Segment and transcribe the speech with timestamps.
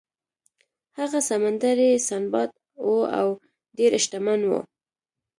[0.99, 2.49] هغه سمندري سنباد
[2.89, 3.27] و او
[3.77, 4.51] ډیر شتمن و.